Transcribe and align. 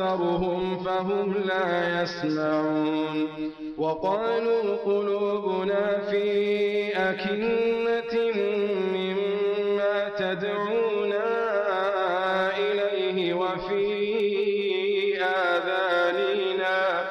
أكثرهم 0.00 0.78
فهم 0.84 1.34
لا 1.34 2.02
يسمعون. 2.02 3.28
وقالوا 3.78 4.76
قلوبنا 4.84 5.98
في 6.10 6.88
أكنة 6.96 8.14
مما 8.94 10.08
تدعونا 10.18 11.28
إليه 12.58 13.34
وفي 13.34 13.84
آذاننا 15.22 17.04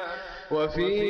وفي 0.50 1.09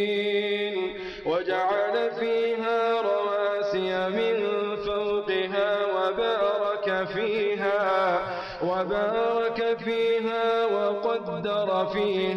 وجعل 1.26 2.10
فيها 2.20 3.00
رواسي 3.03 4.08
من 4.08 4.36
فوقها 4.76 5.72
وبارك 5.97 6.87
فيها 7.14 8.20
وبارك 8.62 9.78
فيها 9.78 10.66
وقدر 10.66 11.87
فيها 11.87 12.29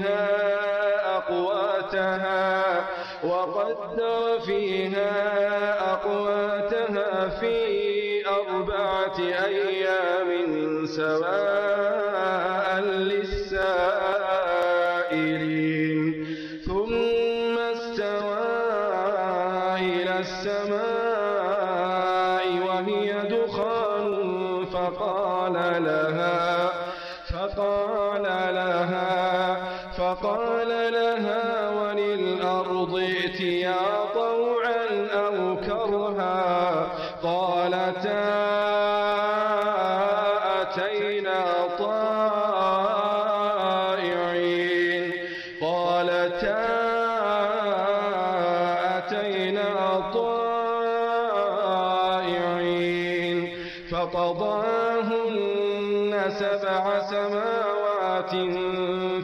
السماء 20.23 21.02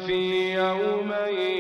في 0.06 0.54
يومين. 0.54 1.59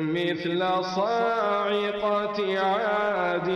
مثل 0.00 0.60
صاعقة 0.82 2.58
عاد 2.58 3.48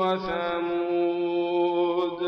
وثمود. 0.00 2.20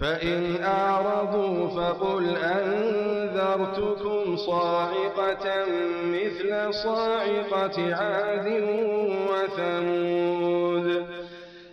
فإن 0.00 0.64
أعرضوا 0.64 1.68
فقل 1.68 2.36
أنذرتكم 2.36 4.36
صاعقة 4.36 5.64
مثل 6.04 6.74
صاعقة 6.74 7.94
عاد 7.94 8.48
وثمود. 9.30 11.06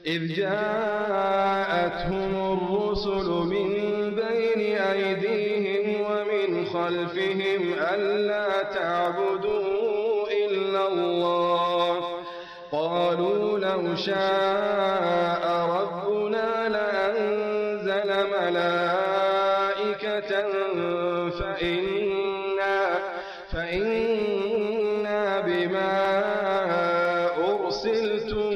إذ 0.06 0.34
جاءتهم 0.34 2.34
الرسل 2.54 3.30
من 3.30 3.77
خلفهم 6.88 7.74
ألا 7.94 8.63
تعبدوا 8.63 10.28
إلا 10.45 10.88
الله. 10.88 12.04
قالوا 12.72 13.60
لو 13.60 13.95
شاء 13.95 15.44
ربنا 15.78 16.69
لأنزل 16.69 18.10
ملائكة 18.39 20.31
فإنا, 21.30 22.80
فإنا 23.51 25.40
بما 25.40 25.95
أرسلتم 27.51 28.51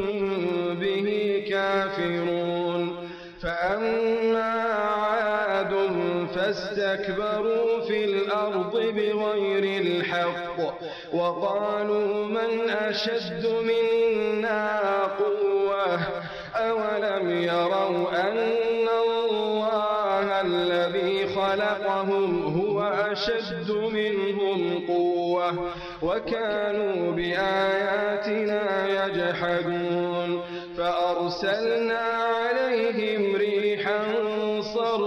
به 0.80 1.07
كافرون. 1.50 3.10
فأما 3.42 4.51
عاد 4.94 5.74
فاستكبروا 6.36 7.61
الحق 10.13 10.60
وقالوا 11.13 12.25
من 12.25 12.69
أشد 12.69 13.46
منا 13.48 15.04
قوة 15.04 16.00
أولم 16.56 17.31
يروا 17.31 18.30
أن 18.30 18.88
الله 19.10 20.42
الذي 20.42 21.28
خلقهم 21.36 22.56
هو 22.60 22.81
أشد 23.12 23.72
منهم 23.72 24.88
قوة 24.88 25.69
وكانوا 26.02 27.12
بآياتنا 27.12 28.88
يجحدون 29.06 30.42
فأرسلنا 30.78 32.41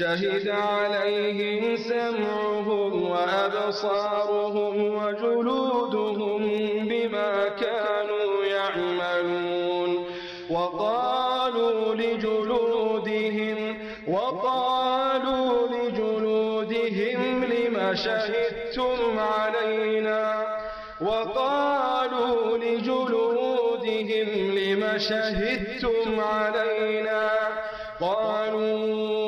شهد 0.00 0.48
عليهم 0.48 1.76
سمعهم 1.76 3.10
وأبصارهم 3.10 4.74
وجلودهم 4.96 6.42
بما 6.88 7.48
كانوا 7.48 8.44
يعملون. 8.44 10.06
وقالوا 10.50 11.94
لجلودهم 11.94 13.76
وقالوا 14.08 15.68
لجلودهم 15.68 17.44
لم 17.44 17.94
شهدتم 17.94 19.18
علينا؟ 19.18 20.44
وقالوا 21.00 22.58
لجلودهم 22.58 24.28
لم 24.58 24.98
شهدتم 24.98 26.20
علينا؟ 26.20 27.30
قالوا 28.00 29.19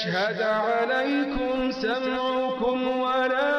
يشهد 0.00 0.42
عليكم 0.42 1.70
سمعكم 1.72 2.86
ولا 3.00 3.49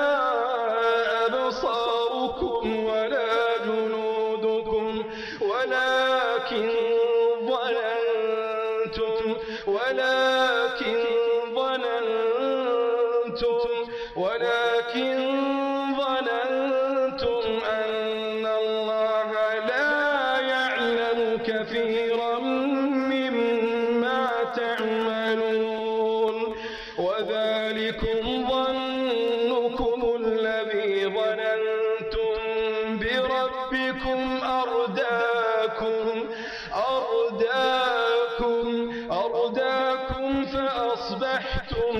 أرداكم 39.35 40.45
فأصبحتم 40.45 41.95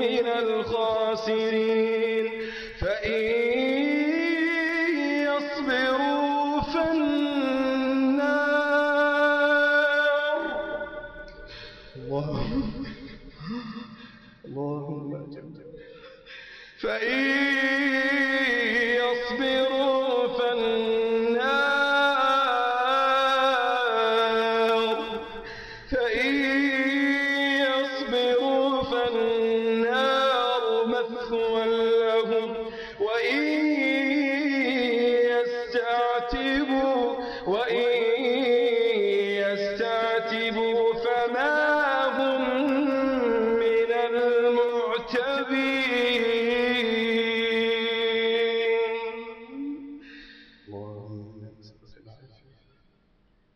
من 0.00 0.26
الخاسرين. 0.26 2.01
وإن 37.46 37.92
يستعتبوا 39.42 40.94
فما 40.94 41.58
هم 42.18 42.42
من 43.58 43.90
المعتبين 43.92 46.22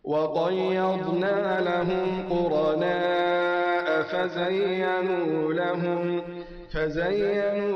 وقيضنا 0.05 1.61
لهم 1.61 2.29
قرناء 2.31 4.03
فزينوا 4.03 5.53
لهم 5.53 6.23
فزينوا 6.73 7.76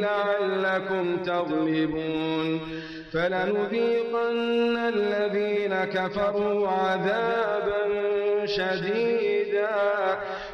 لعلكم 0.00 1.16
تغلبون. 1.16 2.60
فلنذيقن 3.12 4.76
الذين 4.76 5.84
كفروا 5.84 6.68
عذابا 6.68 7.82
شديدا 8.46 9.68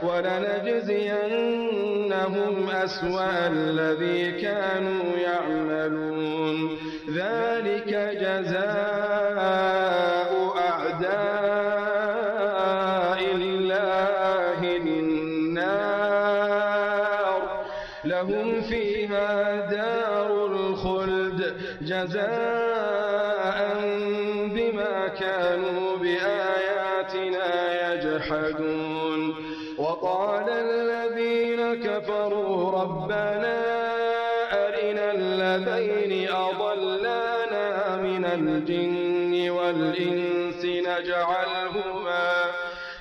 ولنجزينهم 0.03 2.71
أسوأ 2.71 3.47
الذي 3.47 4.43
كانوا 4.43 5.19
يعملون. 5.19 6.79
ذلك 7.15 7.91
جزاء 8.21 9.16
لهم 18.23 18.61
فيها 18.61 19.57
دار 19.71 20.47
الخلد 20.47 21.57
جزاء 21.81 22.66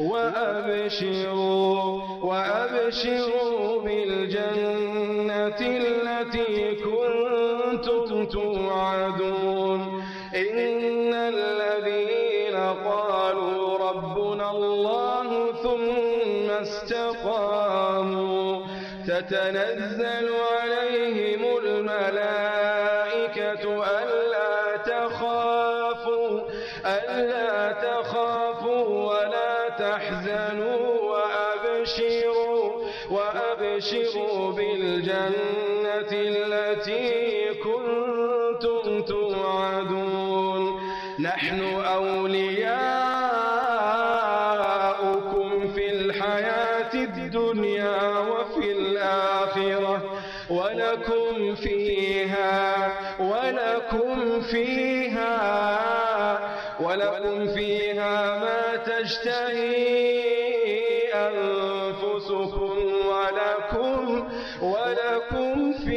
وأبشروا 0.00 2.02
وأبشروا 2.22 3.82
بالجنة 3.82 5.60
التي 5.60 6.74
كنتم 6.74 8.26
توعدون. 8.26 10.02
إن 10.34 11.14
الذين 11.14 12.56
قالوا 12.84 13.78
ربنا 13.78 14.50
الله 14.50 15.52
ثم 15.62 16.50
استقاموا 16.50 18.60
تتنزل 19.06 20.28
عليهم 20.52 21.42
أنفسكم 62.30 62.76
ولكم 63.08 64.28
ولكم 64.62 65.72
فيها 65.72 65.95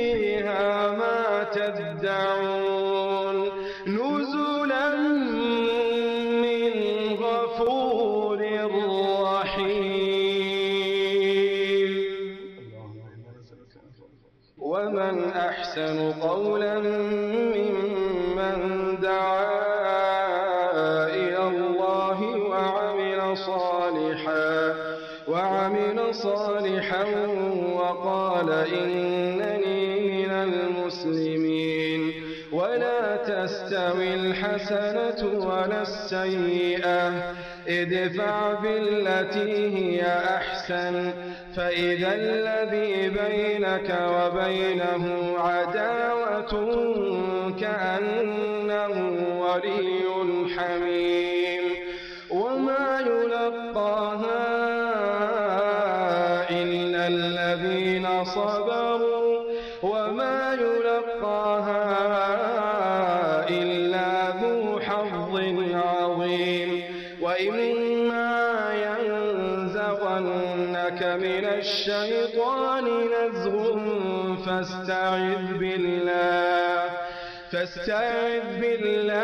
الحسنة 34.60 35.48
ولا 35.48 35.82
السيئة. 35.82 37.34
ادفع 37.68 38.54
بالتي 38.54 39.78
هي 39.78 40.02
أحسن. 40.36 41.12
فإذا 41.56 42.16
الذي 42.16 43.10
بينك 43.10 44.00
وبينه 44.02 45.36
عداوة 45.38 46.52
كأنه 47.60 49.18
ولي 49.40 50.04
حميم. 50.58 51.29
الشيطان 71.70 72.86
نزغ 73.14 73.78
فاستعذ 74.46 75.46
بالله 75.60 76.84
فاستعذ 77.52 78.46
بالله. 78.62 79.20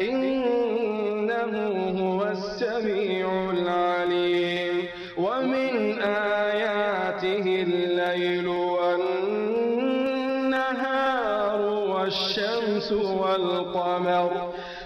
إنه 0.00 1.54
هو 2.00 2.20
السميع 2.36 3.26
العليم. 3.50 4.76
ومن 5.16 5.74
آياته 6.02 7.46
الليل 7.68 8.46
والنهار 8.48 9.20
والشمس 11.92 12.92
والقمر. 12.92 14.32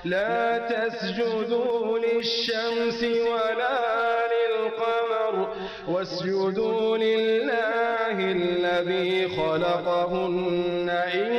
لا 0.04 0.58
تسجدوا 0.58 1.98
للشمس 1.98 3.00
ولا 3.04 3.85
واسجدوا 5.96 6.96
لله 6.96 8.16
الذي 8.20 9.28
خلقهن 9.28 10.88
إن 11.14 11.30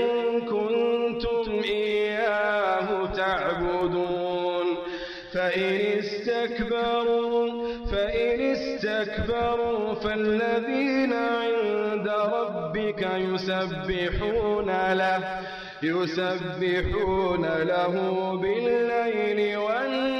كنتم 0.41 1.61
إياه 1.63 3.05
تعبدون. 3.05 4.67
فإن 5.33 5.99
استكبروا 5.99 7.67
فإن 7.91 8.41
استكبروا 8.41 9.93
فالذين 9.93 11.13
عند 11.13 12.07
ربك 12.07 13.01
يسبحون 13.15 14.69
له 14.93 15.39
يسبحون 15.83 17.45
له 17.45 17.93
بالليل 18.41 19.57
والنهار. 19.57 20.17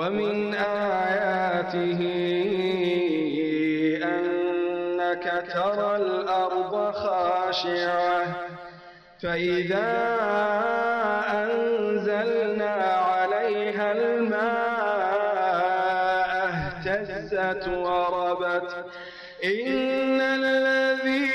ومن 0.00 0.54
آياته 0.54 2.00
أنك 4.04 5.44
ترى 5.54 5.96
الأرض 5.96 6.94
خاشعة. 6.94 8.26
فإذا 9.22 9.92
أنزلنا 11.28 12.74
عليها 13.10 13.92
الماء 13.92 14.70
اهتزت 16.48 17.68
وربت. 17.68 18.84
إن 19.44 20.20
الذي 20.20 21.30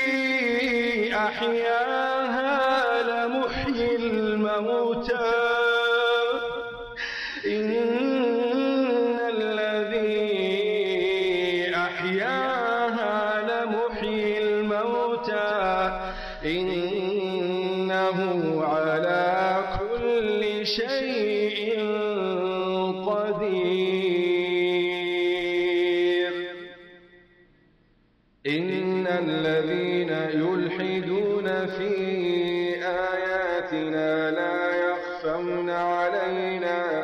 أحياها 1.14 3.02
لمحيي 3.02 3.96
الموتى. 3.96 4.95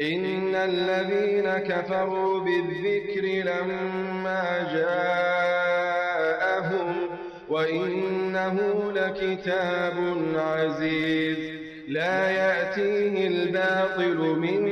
إن 0.00 0.54
الذين 0.54 1.50
كفروا 1.50 2.40
بالذكر 2.40 3.22
لما 3.22 4.70
جاءهم 4.74 5.42
وإنه 7.48 8.92
لكتاب 8.92 10.16
عزيز. 10.34 11.38
لا 11.88 12.30
يأتيه 12.30 13.26
الباطل 13.26 14.18
من 14.18 14.64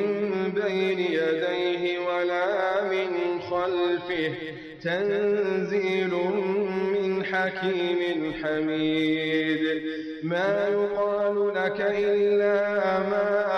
بين 0.54 0.98
يديه 0.98 1.98
ولا 1.98 2.84
من 2.84 3.40
خلفه. 3.40 4.32
تنزيل 4.82 6.14
من 6.94 7.24
حكيم 7.24 8.34
حميد. 8.42 9.82
ما 10.22 10.68
يقال 10.68 11.48
لك 11.54 11.80
إلا 11.80 12.98
ما 12.98 13.49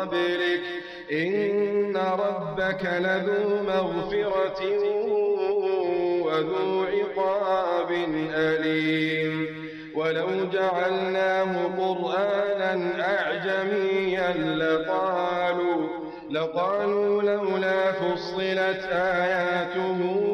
قبلك. 0.00 0.62
إن 1.12 1.96
ربك 1.96 2.84
لذو 2.84 3.62
مغفرة 3.62 4.64
وذو 6.22 6.84
عقاب 6.84 7.90
أليم. 8.34 9.68
ولو 9.94 10.26
جعلناه 10.52 11.66
قرآنا 11.78 12.80
أعجميا 13.00 14.32
لقالوا 14.32 15.88
لقالوا 16.30 17.22
لولا 17.22 17.92
فصلت 17.92 18.88
آياته 18.92 20.27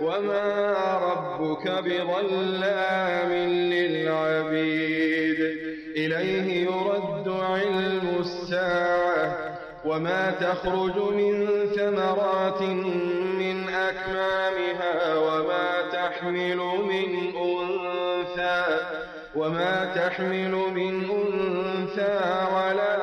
وما 0.02 0.98
ربك 0.98 1.66
بظلام 1.68 3.32
للعبيد. 3.74 5.40
إليه 5.96 6.66
يرد 6.66 7.28
علم 7.28 8.18
الساعة 8.20 9.38
وما 9.86 10.32
تخرج 10.32 10.98
من 11.14 11.48
ثمرات 11.76 12.62
من 12.62 13.70
أكمامها 13.70 15.16
وما 15.16 15.70
تحمل 15.92 16.58
من 16.92 17.10
أنثى 17.38 18.66
وما 19.36 19.94
تحمل 19.96 20.52
من 20.52 21.10
أنثى 21.10 22.20
ولا 22.56 22.99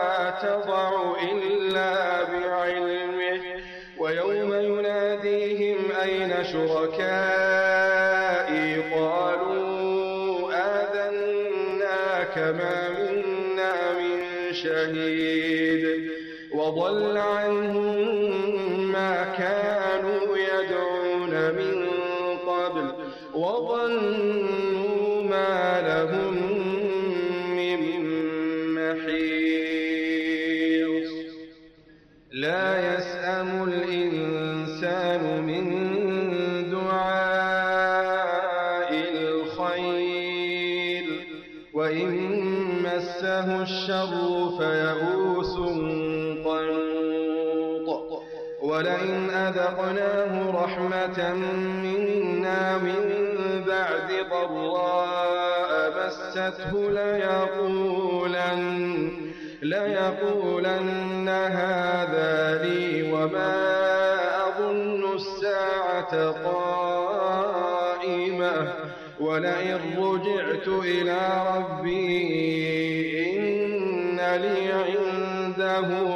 وضل 16.57 17.17
عنهم 17.17 17.97
ما 18.93 19.25
كانوا 19.39 20.16
أذقناه 49.67 50.51
رحمة 50.65 51.35
منا 51.83 52.79
من 52.79 53.03
بعد 53.67 54.13
ضراء 54.31 55.93
مسته 55.97 56.91
ليقولن 56.91 58.47
ليقولن 59.63 61.29
هذا 61.29 62.63
لي 62.65 63.13
وما 63.13 63.55
أظن 64.49 65.15
الساعة 65.15 66.31
قائمة. 66.31 67.77
ولئن 69.21 69.81
رجعت 69.99 70.69
إلى 70.69 71.21
ربي 71.57 72.27
إن 73.39 74.17
لي 74.17 74.73
عنده 74.73 76.16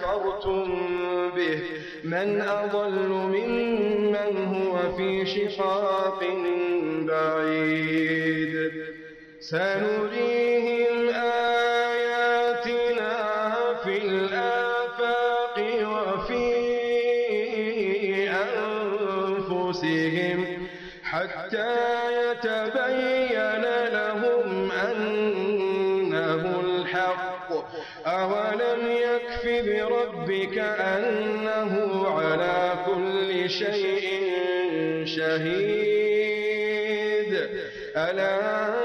كفرتم 0.00 0.64
به. 1.36 1.60
من 2.04 2.40
أضل 2.40 3.08
ممن 3.08 4.46
هو 4.46 4.96
في 4.96 5.26
شقاق 5.26 6.24
بعيد. 7.08 8.72
سنريهم 9.40 11.08
آياتنا 11.08 13.14
في 13.84 13.98
الآفاق 13.98 15.56
وفي 15.82 16.46
أنفسهم 19.38 20.66
حتى 21.02 21.76
يتبين 22.30 23.62
لهم 23.92 24.68
الحق 24.68 25.45
أولم 28.16 28.92
يكف 28.92 29.44
بربك 29.66 30.58
أنه 30.58 31.72
على 32.08 32.72
كل 32.86 33.50
شيء 33.50 34.06
شهيد 35.04 36.26
ألا 37.96 38.75